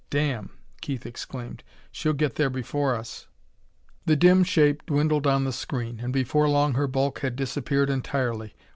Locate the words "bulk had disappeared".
6.87-7.91